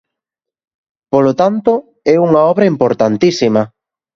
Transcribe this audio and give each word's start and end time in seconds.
Polo 1.11 1.33
tanto, 1.41 1.73
é 2.13 2.15
unha 2.27 2.41
obra 2.51 2.69
importantísima. 2.73 3.61